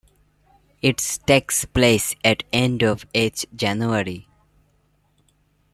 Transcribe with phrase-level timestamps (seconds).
[0.81, 0.97] It
[1.27, 4.27] takes place at the end of each January.